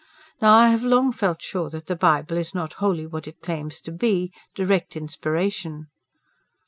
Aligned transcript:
Now 0.41 0.55
I 0.55 0.69
have 0.69 0.81
long 0.83 1.11
felt 1.11 1.43
sure 1.43 1.69
that 1.69 1.85
the 1.85 1.95
Bible 1.95 2.35
is 2.35 2.55
not 2.55 2.73
wholly 2.81 3.05
what 3.05 3.27
it 3.27 3.39
claims 3.43 3.79
to 3.81 3.91
be 3.91 4.33
direct 4.55 4.95
inspiration." 4.97 5.89